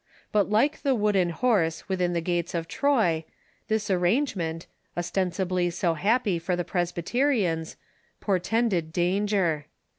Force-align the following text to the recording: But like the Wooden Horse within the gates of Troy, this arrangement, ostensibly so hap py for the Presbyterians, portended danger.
But 0.31 0.49
like 0.49 0.81
the 0.81 0.95
Wooden 0.95 1.29
Horse 1.29 1.87
within 1.87 2.13
the 2.13 2.21
gates 2.21 2.55
of 2.55 2.67
Troy, 2.67 3.23
this 3.67 3.91
arrangement, 3.91 4.65
ostensibly 4.97 5.69
so 5.69 5.93
hap 5.93 6.23
py 6.23 6.39
for 6.39 6.55
the 6.55 6.65
Presbyterians, 6.65 7.75
portended 8.19 8.91
danger. 8.91 9.67